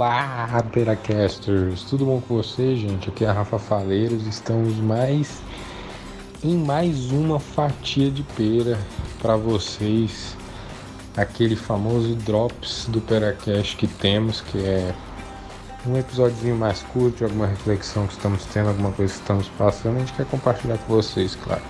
Olá, 0.00 0.62
Peracasters! 0.72 1.82
Tudo 1.82 2.06
bom 2.06 2.20
com 2.20 2.36
vocês, 2.36 2.78
gente? 2.78 3.08
Aqui 3.08 3.24
é 3.24 3.28
a 3.28 3.32
Rafa 3.32 3.58
Faleiros. 3.58 4.28
Estamos 4.28 4.76
mais 4.76 5.42
em 6.40 6.56
mais 6.56 7.10
uma 7.10 7.40
fatia 7.40 8.08
de 8.08 8.22
pera 8.22 8.78
para 9.20 9.34
vocês. 9.34 10.36
Aquele 11.16 11.56
famoso 11.56 12.14
drops 12.14 12.86
do 12.86 13.00
Peracast 13.00 13.76
que 13.76 13.88
temos, 13.88 14.40
que 14.40 14.58
é 14.58 14.94
um 15.84 15.96
episódiozinho 15.96 16.54
mais 16.54 16.80
curto, 16.92 17.24
alguma 17.24 17.48
reflexão 17.48 18.06
que 18.06 18.12
estamos 18.12 18.44
tendo, 18.44 18.68
alguma 18.68 18.92
coisa 18.92 19.12
que 19.12 19.18
estamos 19.18 19.48
passando, 19.58 19.96
a 19.96 19.98
gente 19.98 20.12
quer 20.12 20.26
compartilhar 20.26 20.78
com 20.78 20.94
vocês, 20.94 21.34
claro. 21.34 21.62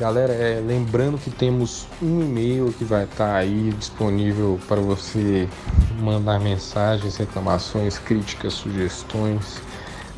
Galera, 0.00 0.32
é, 0.32 0.62
lembrando 0.66 1.18
que 1.18 1.30
temos 1.30 1.86
um 2.00 2.22
e-mail 2.22 2.72
que 2.72 2.84
vai 2.84 3.04
estar 3.04 3.26
tá 3.26 3.34
aí 3.34 3.70
disponível 3.78 4.58
para 4.66 4.80
você 4.80 5.46
mandar 6.00 6.40
mensagens, 6.40 7.18
reclamações, 7.18 7.98
críticas, 7.98 8.54
sugestões. 8.54 9.60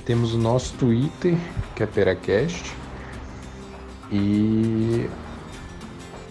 Temos 0.04 0.34
o 0.34 0.38
nosso 0.38 0.72
Twitter, 0.74 1.36
que 1.74 1.82
é 1.82 1.86
Peracast. 1.86 2.72
E 4.08 5.10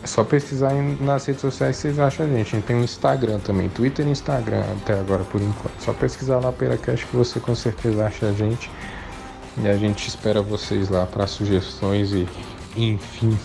é 0.01 0.07
só 0.07 0.23
pesquisar 0.23 0.71
nas 1.01 1.25
redes 1.25 1.41
sociais 1.41 1.75
vocês 1.75 1.99
acham 1.99 2.27
a 2.27 2.29
gente. 2.29 2.55
A 2.55 2.57
gente 2.57 2.65
tem 2.65 2.77
um 2.77 2.85
Instagram 2.85 3.39
também, 3.39 3.67
Twitter 3.67 4.07
e 4.07 4.11
Instagram 4.11 4.63
até 4.81 4.97
agora 4.97 5.25
por 5.25 5.41
enquanto. 5.41 5.77
Só 5.77 5.91
pesquisar 5.91 6.39
lá 6.39 6.53
Peracast 6.53 7.05
que 7.05 7.17
você 7.17 7.37
com 7.41 7.53
certeza 7.53 8.05
acha 8.05 8.27
a 8.27 8.31
gente. 8.31 8.71
E 9.61 9.67
a 9.67 9.75
gente 9.75 10.07
espera 10.07 10.41
vocês 10.41 10.87
lá 10.87 11.05
para 11.05 11.27
sugestões 11.27 12.13
e 12.13 12.25
enfim. 12.75 13.37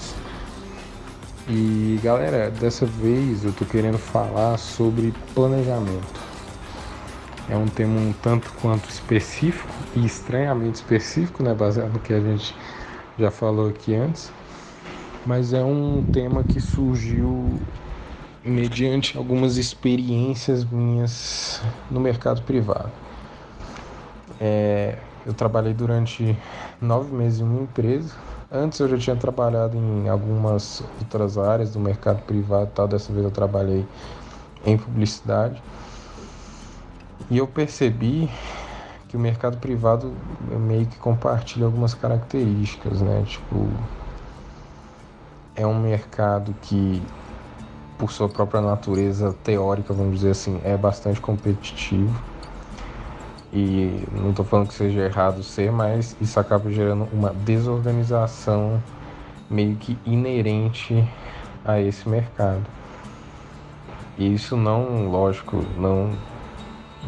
E 1.48 1.98
galera, 2.02 2.50
dessa 2.50 2.84
vez 2.84 3.44
eu 3.44 3.52
tô 3.52 3.64
querendo 3.64 3.98
falar 3.98 4.58
sobre 4.58 5.14
planejamento. 5.34 6.20
É 7.48 7.56
um 7.56 7.66
tema 7.66 8.00
um 8.00 8.12
tanto 8.12 8.52
quanto 8.54 8.88
específico 8.88 9.72
e 9.94 10.04
estranhamente 10.04 10.76
específico, 10.76 11.44
né, 11.44 11.54
baseado 11.54 11.92
no 11.92 12.00
que 12.00 12.12
a 12.12 12.20
gente 12.20 12.52
já 13.16 13.30
falou 13.30 13.68
aqui 13.68 13.94
antes. 13.94 14.32
Mas 15.24 15.52
é 15.52 15.62
um 15.62 16.04
tema 16.10 16.42
que 16.42 16.60
surgiu 16.60 17.60
mediante 18.44 19.16
algumas 19.16 19.56
experiências 19.56 20.64
minhas 20.64 21.62
no 21.90 22.00
mercado 22.00 22.42
privado. 22.42 22.90
É, 24.40 24.98
eu 25.24 25.32
trabalhei 25.32 25.72
durante 25.72 26.36
nove 26.80 27.14
meses 27.14 27.40
em 27.40 27.44
uma 27.44 27.62
empresa 27.62 28.14
Antes 28.50 28.78
eu 28.78 28.88
já 28.88 28.96
tinha 28.96 29.16
trabalhado 29.16 29.76
em 29.76 30.08
algumas 30.08 30.80
outras 31.00 31.36
áreas 31.36 31.72
do 31.72 31.80
mercado 31.80 32.22
privado, 32.22 32.70
tal. 32.72 32.86
Dessa 32.86 33.12
vez 33.12 33.24
eu 33.24 33.30
trabalhei 33.30 33.84
em 34.64 34.78
publicidade. 34.78 35.60
E 37.28 37.38
eu 37.38 37.46
percebi 37.48 38.30
que 39.08 39.16
o 39.16 39.20
mercado 39.20 39.56
privado 39.58 40.12
meio 40.40 40.86
que 40.86 40.96
compartilha 40.96 41.66
algumas 41.66 41.92
características, 41.92 43.00
né? 43.00 43.24
Tipo, 43.26 43.68
é 45.56 45.66
um 45.66 45.80
mercado 45.80 46.54
que, 46.62 47.04
por 47.98 48.12
sua 48.12 48.28
própria 48.28 48.60
natureza 48.60 49.32
teórica, 49.42 49.92
vamos 49.92 50.16
dizer 50.16 50.30
assim, 50.30 50.60
é 50.62 50.76
bastante 50.76 51.20
competitivo 51.20 52.16
e 53.56 54.06
não 54.12 54.30
estou 54.30 54.44
falando 54.44 54.68
que 54.68 54.74
seja 54.74 55.00
errado 55.00 55.42
ser, 55.42 55.72
mas 55.72 56.14
isso 56.20 56.38
acaba 56.38 56.70
gerando 56.70 57.08
uma 57.10 57.30
desorganização 57.32 58.82
meio 59.48 59.76
que 59.76 59.96
inerente 60.04 61.02
a 61.64 61.80
esse 61.80 62.06
mercado. 62.06 62.64
E 64.18 64.34
isso 64.34 64.58
não, 64.58 65.08
lógico, 65.08 65.64
não 65.78 66.10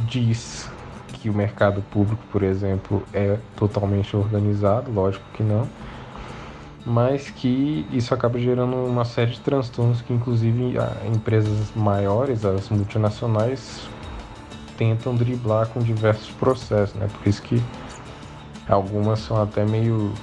diz 0.07 0.71
que 1.13 1.29
o 1.29 1.35
mercado 1.35 1.83
público, 1.91 2.23
por 2.33 2.43
exemplo, 2.43 3.03
é 3.13 3.37
totalmente 3.55 4.17
organizado, 4.17 4.91
lógico 4.91 5.25
que 5.35 5.43
não, 5.43 5.69
mas 6.87 7.29
que 7.29 7.87
isso 7.93 8.15
acaba 8.15 8.39
gerando 8.39 8.75
uma 8.75 9.05
série 9.05 9.33
de 9.33 9.41
transtornos 9.41 10.01
que, 10.01 10.15
inclusive, 10.15 10.77
empresas 11.15 11.73
maiores, 11.77 12.43
as 12.47 12.71
multinacionais, 12.71 13.87
tentam 14.79 15.15
driblar 15.15 15.67
com 15.69 15.81
diversos 15.81 16.31
processos, 16.31 16.95
né? 16.95 17.09
Por 17.13 17.29
isso 17.29 17.43
que 17.43 17.63
algumas 18.67 19.19
são 19.19 19.43
até 19.43 19.65
meio. 19.67 20.15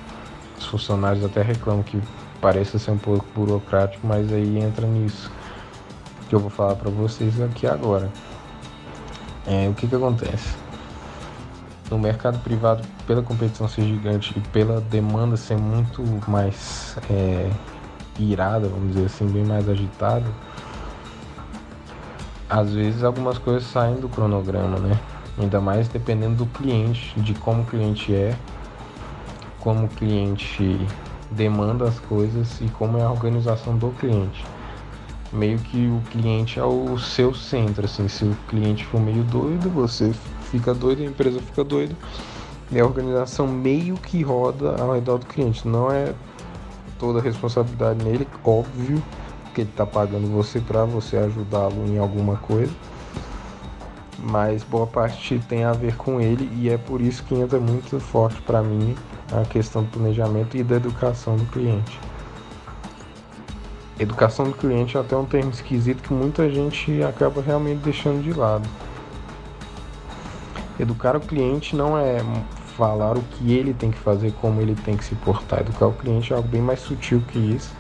Os 0.58 0.66
funcionários 0.66 1.24
até 1.24 1.42
reclamam 1.42 1.84
que 1.84 2.02
pareça 2.40 2.80
ser 2.80 2.92
um 2.92 2.98
pouco 2.98 3.26
burocrático, 3.36 4.08
mas 4.08 4.32
aí 4.32 4.58
entra 4.58 4.88
nisso 4.88 5.30
que 6.30 6.34
eu 6.34 6.40
vou 6.40 6.50
falar 6.50 6.76
para 6.76 6.90
vocês 6.90 7.40
aqui 7.42 7.68
agora. 7.68 8.10
É, 9.46 9.68
o 9.70 9.74
que 9.74 9.88
que 9.88 9.96
acontece? 9.96 10.56
No 11.92 12.00
mercado 12.00 12.40
privado, 12.40 12.82
pela 13.06 13.22
competição 13.22 13.68
ser 13.68 13.84
gigante 13.84 14.34
e 14.36 14.42
pela 14.50 14.82
demanda 14.82 15.38
ser 15.38 15.58
muito 15.58 16.02
mais 16.28 16.98
é, 17.12 17.50
irada, 18.18 18.68
vamos 18.68 18.94
dizer 18.94 19.06
assim, 19.06 19.28
bem 19.28 19.44
mais 19.44 19.70
agitada, 19.70 20.26
às 22.50 22.72
vezes 22.72 23.04
algumas 23.04 23.38
coisas 23.38 23.64
saem 23.64 23.96
do 23.96 24.08
cronograma, 24.08 24.78
né? 24.80 25.00
Ainda 25.38 25.60
mais 25.60 25.88
dependendo 25.88 26.36
do 26.36 26.46
cliente, 26.46 27.20
de 27.20 27.34
como 27.34 27.64
o 27.64 27.66
cliente 27.66 28.14
é, 28.14 28.36
como 29.60 29.86
o 29.86 29.90
cliente 29.90 30.80
demanda 31.32 31.86
as 31.86 32.00
coisas 32.00 32.62
e 32.62 32.66
como 32.70 32.98
é 32.98 33.04
a 33.04 33.12
organização 33.12 33.78
do 33.78 33.90
cliente. 34.00 34.46
Meio 35.34 35.58
que 35.58 35.88
o 35.88 36.02
cliente 36.12 36.60
é 36.60 36.64
o 36.64 36.98
seu 36.98 37.34
centro, 37.34 37.86
assim, 37.86 38.08
se 38.08 38.24
o 38.24 38.38
cliente 38.48 38.86
for 38.86 39.02
meio 39.02 39.24
doido, 39.24 39.70
você 39.70 40.14
fica 40.52 40.74
doido, 40.74 41.02
a 41.02 41.06
empresa 41.06 41.42
fica 41.42 41.64
doida. 41.64 41.96
E 42.72 42.80
a 42.80 42.86
organização 42.86 43.48
meio 43.48 43.96
que 43.96 44.22
roda 44.22 44.82
ao 44.82 44.94
redor 44.94 45.18
do 45.18 45.26
cliente. 45.26 45.68
Não 45.68 45.92
é 45.92 46.14
toda 46.98 47.20
a 47.20 47.22
responsabilidade 47.22 48.04
nele, 48.04 48.28
óbvio, 48.44 49.04
porque 49.56 49.62
ele 49.62 49.70
está 49.70 49.86
pagando 49.86 50.28
você 50.28 50.60
para 50.60 50.84
você 50.84 51.16
ajudá-lo 51.16 51.86
em 51.88 51.98
alguma 51.98 52.36
coisa. 52.36 52.74
Mas 54.20 54.64
boa 54.64 54.86
parte 54.86 55.42
tem 55.48 55.64
a 55.64 55.72
ver 55.72 55.96
com 55.96 56.20
ele 56.20 56.50
e 56.58 56.70
é 56.70 56.78
por 56.78 57.00
isso 57.00 57.24
que 57.24 57.34
entra 57.34 57.58
muito 57.58 57.98
forte 58.02 58.42
para 58.42 58.62
mim 58.62 58.94
a 59.32 59.46
questão 59.46 59.82
do 59.82 59.90
planejamento 59.90 60.58
e 60.58 60.64
da 60.64 60.76
educação 60.76 61.38
do 61.38 61.46
cliente. 61.46 61.98
Educação 63.98 64.46
do 64.46 64.52
cliente 64.52 64.98
é 64.98 65.00
até 65.00 65.16
um 65.16 65.24
termo 65.24 65.52
esquisito 65.52 66.04
que 66.04 66.14
muita 66.14 66.50
gente 66.50 67.02
acaba 67.02 67.42
realmente 67.42 67.80
deixando 67.80 68.22
de 68.22 68.34
lado. 68.34 68.68
Educar 70.78 71.16
o 71.16 71.22
cliente 71.22 71.78
não 71.78 71.98
é 71.98 72.18
falar 72.76 73.18
o 73.18 73.22
que 73.22 73.54
ele 73.54 73.74
tem 73.74 73.90
que 73.90 74.00
fazer, 74.00 74.34
como 74.42 74.60
ele 74.60 74.76
tem 74.76 74.98
que 74.98 75.06
se 75.06 75.16
portar. 75.16 75.62
Educar 75.62 75.88
o 75.88 75.94
cliente 75.94 76.34
é 76.34 76.36
algo 76.36 76.50
bem 76.50 76.62
mais 76.62 76.82
sutil 76.82 77.22
que 77.30 77.40
isso 77.40 77.74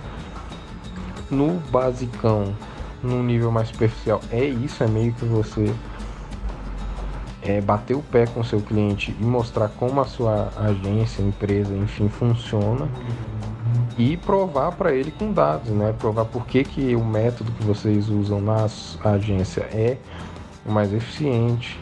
no 1.29 1.59
basicão, 1.71 2.53
num 3.01 3.23
nível 3.23 3.51
mais 3.51 3.69
superficial, 3.69 4.21
é 4.31 4.43
isso, 4.43 4.83
é 4.83 4.87
meio 4.87 5.13
que 5.13 5.25
você 5.25 5.73
é, 7.41 7.61
bater 7.61 7.95
o 7.95 8.01
pé 8.01 8.25
com 8.25 8.39
o 8.39 8.43
seu 8.43 8.59
cliente 8.59 9.15
e 9.19 9.23
mostrar 9.23 9.69
como 9.69 10.01
a 10.01 10.05
sua 10.05 10.51
agência, 10.57 11.21
empresa, 11.21 11.75
enfim, 11.75 12.09
funciona 12.09 12.87
e 13.97 14.17
provar 14.17 14.71
para 14.73 14.93
ele 14.93 15.11
com 15.11 15.31
dados, 15.31 15.69
né? 15.69 15.93
Provar 15.97 16.25
por 16.25 16.45
que, 16.45 16.63
que 16.63 16.95
o 16.95 17.05
método 17.05 17.51
que 17.51 17.63
vocês 17.63 18.09
usam 18.09 18.41
na 18.41 18.67
agência 19.03 19.61
é 19.71 19.97
o 20.65 20.71
mais 20.71 20.91
eficiente, 20.91 21.79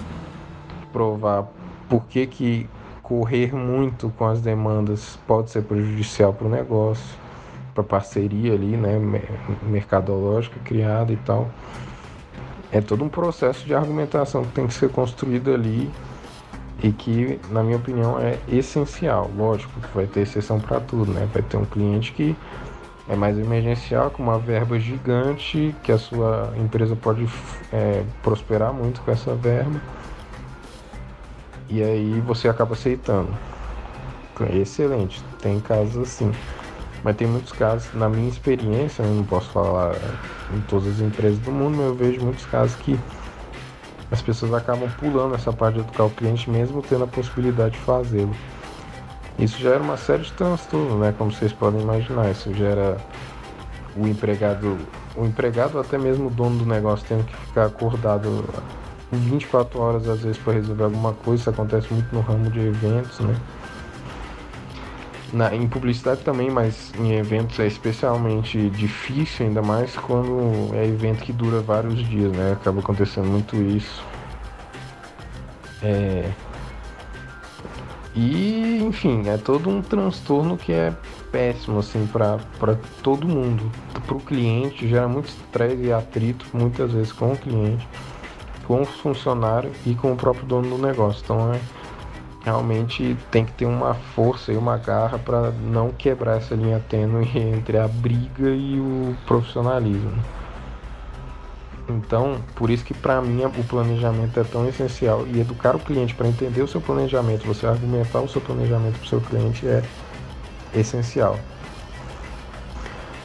provar 0.91 1.47
por 1.89 2.05
que, 2.05 2.27
que 2.27 2.69
correr 3.01 3.53
muito 3.53 4.11
com 4.17 4.25
as 4.25 4.41
demandas 4.41 5.17
pode 5.27 5.49
ser 5.49 5.63
prejudicial 5.63 6.33
para 6.33 6.47
o 6.47 6.49
negócio 6.49 7.23
para 7.73 7.83
parceria 7.83 8.53
ali, 8.53 8.77
né, 8.77 8.99
mercadológica 9.63 10.59
criada 10.63 11.11
e 11.11 11.17
tal. 11.17 11.49
É 12.71 12.81
todo 12.81 13.03
um 13.03 13.09
processo 13.09 13.65
de 13.65 13.73
argumentação 13.73 14.43
que 14.43 14.51
tem 14.51 14.67
que 14.67 14.73
ser 14.73 14.89
construído 14.89 15.53
ali 15.53 15.91
e 16.81 16.91
que, 16.91 17.39
na 17.49 17.63
minha 17.63 17.77
opinião, 17.77 18.19
é 18.19 18.37
essencial. 18.47 19.29
Lógico 19.35 19.79
que 19.79 19.95
vai 19.95 20.07
ter 20.07 20.21
exceção 20.21 20.59
para 20.59 20.79
tudo, 20.79 21.11
né? 21.13 21.27
Vai 21.31 21.41
ter 21.41 21.57
um 21.57 21.65
cliente 21.65 22.11
que 22.11 22.35
é 23.07 23.15
mais 23.15 23.37
emergencial, 23.37 24.09
com 24.09 24.23
uma 24.23 24.39
verba 24.39 24.79
gigante, 24.79 25.75
que 25.83 25.91
a 25.91 25.97
sua 25.97 26.53
empresa 26.57 26.95
pode 26.95 27.27
é, 27.71 28.03
prosperar 28.21 28.73
muito 28.73 29.01
com 29.01 29.11
essa 29.11 29.35
verba. 29.35 29.79
E 31.69 31.81
aí 31.81 32.21
você 32.25 32.47
acaba 32.47 32.73
aceitando. 32.73 33.29
Excelente, 34.51 35.23
tem 35.41 35.59
casos 35.59 35.97
assim. 35.97 36.31
Mas 37.03 37.15
tem 37.17 37.27
muitos 37.27 37.51
casos, 37.51 37.93
na 37.93 38.07
minha 38.07 38.29
experiência, 38.29 39.03
eu 39.03 39.13
não 39.13 39.23
posso 39.25 39.49
falar 39.49 39.95
em 40.53 40.61
todas 40.61 40.87
as 40.87 40.99
empresas 41.01 41.37
do 41.39 41.51
mundo, 41.51 41.75
mas 41.77 41.85
eu 41.87 41.95
vejo 41.95 42.21
muitos 42.21 42.45
casos 42.45 42.75
que 42.77 42.97
as 44.09 44.21
pessoas 44.21 44.53
acabam 44.53 44.89
pulando 44.99 45.35
essa 45.35 45.51
parte 45.51 45.75
de 45.75 45.81
educar 45.81 46.05
o 46.05 46.09
cliente 46.09 46.49
mesmo 46.49 46.81
tendo 46.81 47.03
a 47.03 47.07
possibilidade 47.07 47.71
de 47.71 47.79
fazê-lo. 47.79 48.33
Isso 49.37 49.57
gera 49.57 49.81
uma 49.81 49.97
série 49.97 50.23
de 50.23 50.31
transtornos, 50.31 50.99
né? 50.99 51.13
Como 51.17 51.31
vocês 51.31 51.51
podem 51.51 51.81
imaginar. 51.81 52.29
Isso 52.29 52.53
gera 52.53 52.97
o 53.97 54.07
empregado, 54.07 54.77
o 55.15 55.25
empregado 55.25 55.79
até 55.79 55.97
mesmo 55.97 56.27
o 56.27 56.29
dono 56.29 56.59
do 56.59 56.65
negócio 56.65 57.05
tendo 57.07 57.23
que 57.25 57.35
ficar 57.47 57.65
acordado 57.65 58.45
24 59.11 59.79
horas 59.79 60.07
às 60.07 60.21
vezes 60.21 60.37
para 60.37 60.53
resolver 60.53 60.85
alguma 60.85 61.13
coisa, 61.13 61.41
isso 61.41 61.49
acontece 61.49 61.93
muito 61.93 62.13
no 62.13 62.21
ramo 62.21 62.49
de 62.49 62.59
eventos, 62.59 63.19
né? 63.19 63.35
Na, 65.33 65.53
em 65.53 65.67
publicidade 65.67 66.21
também, 66.21 66.51
mas 66.51 66.93
em 66.99 67.13
eventos 67.13 67.59
é 67.59 67.65
especialmente 67.65 68.69
difícil, 68.69 69.47
ainda 69.47 69.63
mais 69.63 69.95
quando 69.95 70.69
é 70.75 70.85
evento 70.85 71.23
que 71.23 71.33
dura 71.33 71.59
vários 71.59 72.07
dias, 72.07 72.31
né? 72.31 72.51
Acaba 72.51 72.81
acontecendo 72.81 73.27
muito 73.27 73.55
isso. 73.55 74.05
É... 75.81 76.29
E, 78.15 78.83
enfim, 78.83 79.27
é 79.27 79.37
todo 79.37 79.71
um 79.71 79.81
transtorno 79.81 80.55
que 80.55 80.71
é 80.71 80.93
péssimo, 81.31 81.79
assim, 81.79 82.05
para 82.05 82.37
todo 83.01 83.27
mundo. 83.27 83.71
Para 84.05 84.15
o 84.15 84.19
cliente, 84.19 84.87
gera 84.87 85.07
muito 85.07 85.29
estresse 85.29 85.81
e 85.81 85.91
atrito, 85.91 86.45
muitas 86.53 86.91
vezes, 86.91 87.11
com 87.11 87.31
o 87.31 87.35
cliente, 87.35 87.87
com 88.67 88.83
o 88.83 88.85
funcionário 88.85 89.71
e 89.83 89.95
com 89.95 90.13
o 90.13 90.15
próprio 90.15 90.45
dono 90.45 90.77
do 90.77 90.81
negócio. 90.81 91.21
Então, 91.23 91.51
é 91.51 91.59
realmente 92.43 93.17
tem 93.31 93.45
que 93.45 93.51
ter 93.53 93.65
uma 93.65 93.93
força 93.93 94.51
e 94.51 94.57
uma 94.57 94.77
garra 94.77 95.17
para 95.17 95.51
não 95.51 95.91
quebrar 95.91 96.37
essa 96.37 96.53
linha 96.55 96.83
tênue 96.89 97.29
entre 97.35 97.77
a 97.77 97.87
briga 97.87 98.49
e 98.49 98.79
o 98.79 99.15
profissionalismo. 99.25 100.11
Então, 101.89 102.37
por 102.55 102.69
isso 102.69 102.83
que 102.83 102.93
para 102.93 103.21
mim 103.21 103.43
o 103.45 103.63
planejamento 103.65 104.39
é 104.39 104.43
tão 104.43 104.67
essencial 104.67 105.25
e 105.27 105.39
educar 105.39 105.75
o 105.75 105.79
cliente 105.79 106.15
para 106.15 106.27
entender 106.27 106.61
o 106.61 106.67
seu 106.67 106.79
planejamento, 106.79 107.45
você 107.45 107.65
argumentar 107.67 108.21
o 108.21 108.27
seu 108.27 108.41
planejamento 108.41 108.97
para 108.99 109.05
o 109.05 109.09
seu 109.09 109.21
cliente 109.21 109.67
é 109.67 109.83
essencial. 110.73 111.37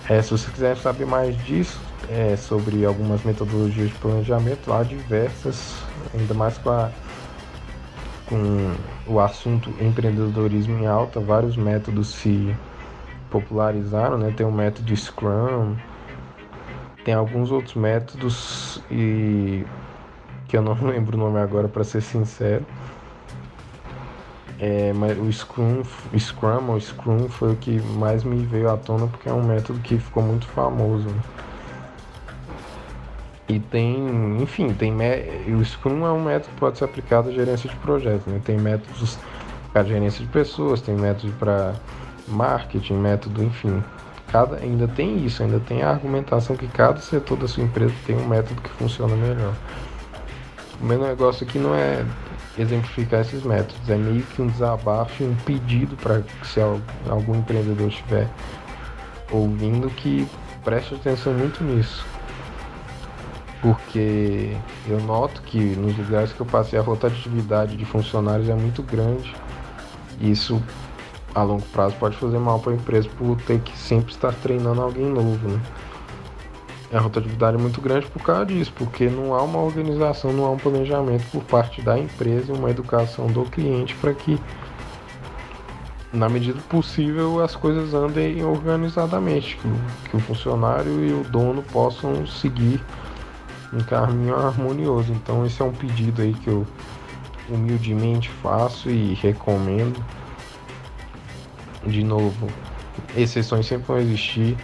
É, 0.09 0.21
se 0.23 0.31
você 0.31 0.51
quiser 0.51 0.77
saber 0.77 1.07
mais 1.07 1.37
disso, 1.45 1.79
é, 2.11 2.37
sobre 2.37 2.85
algumas 2.85 3.23
metodologias 3.23 3.91
de 3.91 3.95
planejamento, 3.97 4.73
há 4.73 4.83
diversas, 4.83 5.77
ainda 6.15 6.35
mais 6.35 6.57
com 6.59 6.71
a 6.71 6.91
com 8.29 8.75
o 9.07 9.21
assunto 9.21 9.71
empreendedorismo 9.81 10.79
em 10.79 10.87
alta, 10.87 11.21
vários 11.21 11.57
métodos 11.57 12.09
se 12.09 12.55
popularizaram, 13.31 14.19
né? 14.19 14.33
Tem 14.37 14.47
o 14.47 14.53
método 14.53 14.95
Scrum, 14.95 15.75
tem 17.05 17.15
alguns 17.15 17.51
outros 17.51 17.75
métodos 17.75 18.83
e 18.91 19.65
que 20.47 20.57
eu 20.57 20.63
não 20.63 20.75
lembro 20.87 21.17
o 21.17 21.21
nome 21.21 21.39
agora 21.39 21.69
para 21.69 21.85
ser 21.85 22.03
sincero. 22.03 22.65
É, 24.61 24.93
mas 24.93 25.17
o 25.17 25.33
Scrum, 25.33 25.83
Scrum 26.19 26.71
ou 26.71 26.81
Scrum 26.81 27.29
foi 27.29 27.53
o 27.53 27.57
que 27.57 27.81
mais 27.81 28.25
me 28.25 28.45
veio 28.45 28.69
à 28.69 28.77
tona 28.77 29.07
porque 29.07 29.29
é 29.29 29.33
um 29.33 29.43
método 29.43 29.79
que 29.81 29.99
ficou 29.99 30.23
muito 30.23 30.49
famoso. 30.49 31.09
Né? 31.09 31.23
E 33.49 33.59
tem, 33.59 34.43
enfim, 34.43 34.75
tem 34.75 34.95
o 35.55 35.65
Scrum 35.65 36.07
é 36.07 36.13
um 36.13 36.23
método 36.23 36.53
que 36.53 36.61
pode 36.61 36.77
ser 36.77 36.85
aplicado 36.85 37.31
à 37.31 37.33
gerência 37.33 37.69
de 37.71 37.77
projetos. 37.77 38.27
Né? 38.27 38.41
Tem 38.45 38.59
métodos 38.59 39.19
para 39.73 39.85
gerência 39.85 40.23
de 40.23 40.31
pessoas, 40.31 40.83
tem 40.83 40.95
método 40.95 41.33
para 41.39 41.75
marketing, 42.27 42.95
método, 42.95 43.43
enfim. 43.43 43.83
Cada, 44.31 44.57
ainda 44.57 44.87
tem 44.87 45.25
isso, 45.25 45.43
ainda 45.43 45.59
tem 45.61 45.83
a 45.83 45.89
argumentação 45.89 46.55
que 46.57 46.67
cada 46.69 47.01
setor 47.01 47.39
da 47.39 47.49
sua 47.49 47.65
empresa 47.65 47.95
tem 48.07 48.17
um 48.17 48.29
método 48.29 48.61
que 48.61 48.69
funciona 48.71 49.17
melhor. 49.17 49.55
O 50.79 50.85
meu 50.85 51.01
negócio 51.01 51.47
aqui 51.47 51.59
não 51.59 51.75
é 51.75 52.05
exemplificar 52.59 53.23
esses 53.23 53.43
métodos, 53.43 53.89
é 53.89 53.97
meio 53.97 54.23
que 54.23 54.43
um 54.43 54.49
desabafo 54.49 55.25
um 55.25 55.35
pedido 55.47 55.97
para 55.97 56.23
se 56.45 56.61
algum 57.09 57.37
empreendedor 57.37 57.89
estiver 57.89 58.29
ouvindo 59.31 59.89
que 59.89 60.29
preste 60.63 60.95
atenção 60.95 61.33
muito 61.33 61.65
nisso 61.65 62.05
porque 63.61 64.57
eu 64.87 65.01
noto 65.01 65.43
que 65.43 65.59
nos 65.59 65.97
lugares 65.97 66.33
que 66.33 66.41
eu 66.41 66.47
passei 66.47 66.79
a 66.79 66.83
rotatividade 66.83 67.77
de 67.77 67.85
funcionários 67.85 68.49
é 68.49 68.55
muito 68.55 68.83
grande. 68.83 69.35
Isso 70.21 70.63
a 71.35 71.43
longo 71.43 71.63
prazo 71.73 71.95
pode 71.97 72.17
fazer 72.17 72.39
mal 72.39 72.59
para 72.61 72.73
a 72.73 72.75
empresa 72.77 73.09
por 73.17 73.37
ter 73.43 73.61
que 73.61 73.77
sempre 73.77 74.13
estar 74.13 74.33
treinando 74.35 74.81
alguém 74.81 75.07
novo. 75.07 75.49
Né? 75.49 75.61
A 76.93 77.01
rotatividade 77.01 77.57
é 77.57 77.61
muito 77.61 77.81
grande 77.81 78.07
por 78.07 78.23
causa 78.23 78.47
disso, 78.47 78.73
porque 78.77 79.09
não 79.09 79.35
há 79.35 79.43
uma 79.43 79.59
organização, 79.59 80.33
não 80.33 80.47
há 80.47 80.51
um 80.51 80.57
planejamento 80.57 81.25
por 81.31 81.43
parte 81.45 81.83
da 81.83 81.99
empresa 81.99 82.53
uma 82.53 82.71
educação 82.71 83.27
do 83.27 83.43
cliente 83.45 83.95
para 83.97 84.15
que, 84.15 84.41
na 86.13 86.29
medida 86.29 86.59
possível, 86.69 87.43
as 87.45 87.55
coisas 87.55 87.93
andem 87.93 88.43
organizadamente, 88.43 89.59
que 90.11 90.17
o 90.17 90.21
funcionário 90.21 91.05
e 91.05 91.13
o 91.13 91.25
dono 91.25 91.63
possam 91.63 92.27
seguir 92.27 92.81
um 93.73 93.81
caminho 93.81 94.37
harmonioso. 94.37 95.13
Então 95.13 95.45
esse 95.45 95.61
é 95.61 95.65
um 95.65 95.73
pedido 95.73 96.23
aí 96.23 96.35
que 96.35 96.49
eu 96.49 96.67
humildemente 97.49 98.29
faço 98.29 98.91
e 98.91 99.15
recomendo. 99.15 100.03
De 101.87 102.03
novo, 102.03 102.49
exceções 103.17 103.67
sempre 103.67 103.87
vão 103.87 103.99
existir, 103.99 104.57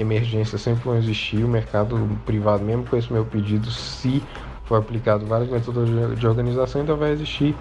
emergências 0.00 0.60
sempre 0.60 0.84
vão 0.84 0.96
existir, 0.96 1.44
o 1.44 1.48
mercado 1.48 2.18
privado, 2.24 2.64
mesmo 2.64 2.84
com 2.84 2.96
esse 2.96 3.12
meu 3.12 3.24
pedido, 3.24 3.70
se 3.70 4.22
for 4.64 4.76
aplicado 4.76 5.26
várias 5.26 5.50
metodologias 5.50 6.18
de 6.18 6.26
organização, 6.26 6.80
ainda 6.80 6.94
vai 6.94 7.12
existir, 7.12 7.54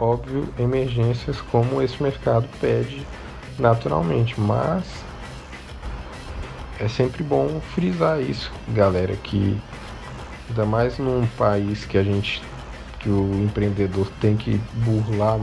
óbvio, 0.00 0.48
emergências 0.58 1.40
como 1.40 1.80
esse 1.80 2.02
mercado 2.02 2.48
pede 2.60 3.06
naturalmente, 3.58 4.40
mas 4.40 4.84
é 6.80 6.88
sempre 6.88 7.22
bom 7.22 7.60
frisar 7.74 8.20
isso, 8.20 8.50
galera, 8.68 9.14
que 9.16 9.60
Ainda 10.52 10.66
mais 10.66 10.98
num 10.98 11.26
país 11.26 11.86
que 11.86 11.96
a 11.96 12.02
gente 12.02 12.42
que 12.98 13.08
o 13.08 13.40
empreendedor 13.40 14.06
tem 14.20 14.36
que 14.36 14.58
burlar, 14.74 15.38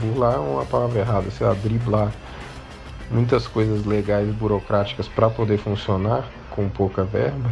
burlar 0.00 0.34
é 0.34 0.38
uma 0.40 0.66
palavra 0.66 0.98
errada, 0.98 1.30
sei 1.30 1.46
lá, 1.46 1.54
driblar 1.54 2.12
muitas 3.08 3.46
coisas 3.46 3.84
legais 3.84 4.28
e 4.28 4.32
burocráticas 4.32 5.06
para 5.06 5.30
poder 5.30 5.56
funcionar 5.56 6.28
com 6.50 6.68
pouca 6.68 7.04
verba. 7.04 7.48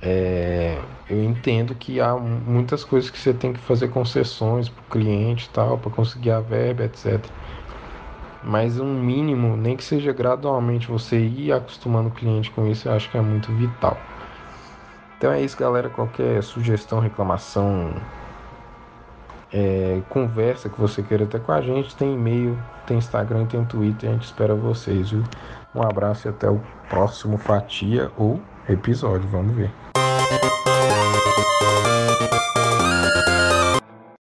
É, 0.00 0.78
eu 1.10 1.20
entendo 1.24 1.74
que 1.74 2.00
há 2.00 2.14
muitas 2.14 2.84
coisas 2.84 3.10
que 3.10 3.18
você 3.18 3.34
tem 3.34 3.52
que 3.52 3.58
fazer 3.58 3.88
concessões 3.88 4.68
para 4.68 4.82
o 4.82 4.88
cliente 4.88 5.50
tal, 5.50 5.78
para 5.78 5.90
conseguir 5.90 6.30
a 6.30 6.40
verba, 6.40 6.84
etc. 6.84 7.28
Mas 8.40 8.78
um 8.78 8.94
mínimo, 9.02 9.56
nem 9.56 9.76
que 9.76 9.82
seja 9.82 10.12
gradualmente, 10.12 10.86
você 10.86 11.18
ir 11.18 11.50
acostumando 11.50 12.08
o 12.10 12.12
cliente 12.12 12.52
com 12.52 12.68
isso, 12.68 12.88
eu 12.88 12.92
acho 12.92 13.10
que 13.10 13.16
é 13.16 13.20
muito 13.20 13.52
vital. 13.52 14.00
Então 15.16 15.32
é 15.32 15.40
isso, 15.40 15.56
galera. 15.56 15.88
Qualquer 15.88 16.42
sugestão, 16.42 17.00
reclamação, 17.00 17.94
é, 19.52 20.00
conversa 20.08 20.68
que 20.68 20.80
você 20.80 21.02
queira 21.02 21.26
ter 21.26 21.40
com 21.40 21.52
a 21.52 21.60
gente, 21.60 21.96
tem 21.96 22.14
e-mail, 22.14 22.58
tem 22.86 22.98
Instagram, 22.98 23.46
tem 23.46 23.64
Twitter. 23.64 24.10
A 24.10 24.12
gente 24.12 24.24
espera 24.24 24.54
vocês, 24.54 25.10
viu? 25.10 25.24
Um 25.74 25.82
abraço 25.82 26.26
e 26.26 26.30
até 26.30 26.48
o 26.48 26.60
próximo 26.88 27.38
Fatia 27.38 28.10
ou 28.16 28.40
episódio. 28.68 29.28
Vamos 29.28 29.54
ver. 29.54 29.70